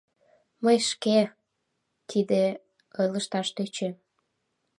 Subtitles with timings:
[0.63, 1.17] —Мый шке...
[2.09, 2.43] тиде...—
[2.99, 3.93] ойлышташ тӧчем.